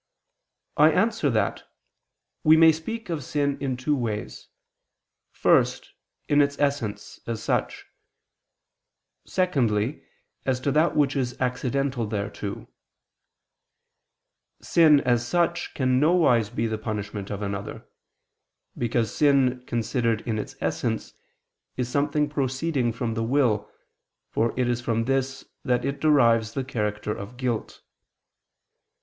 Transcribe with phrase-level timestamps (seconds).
[0.77, 1.61] I answer that,
[2.43, 4.47] We may speak of sin in two ways:
[5.31, 5.93] first,
[6.27, 7.85] in its essence, as such;
[9.27, 10.01] secondly,
[10.43, 12.67] as to that which is accidental thereto.
[14.59, 17.87] Sin as such can nowise be the punishment of another.
[18.75, 21.13] Because sin considered in its essence
[21.77, 23.69] is something proceeding from the will,
[24.31, 27.83] for it is from this that it derives the character of guilt.